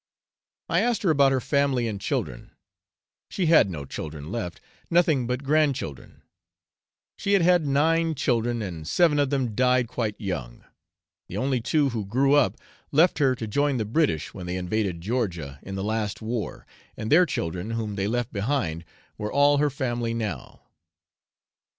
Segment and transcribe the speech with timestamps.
[0.67, 2.55] I asked her about her family and children;
[3.29, 6.23] she had no children left, nothing but grandchildren;
[7.19, 10.63] she had had nine children, and seven of them died quite young;
[11.27, 12.55] the only two who grew up
[12.91, 16.65] left her to join the British when they invaded Georgia in the last war,
[16.97, 18.83] and their children, whom they left behind,
[19.19, 20.63] were all her family now.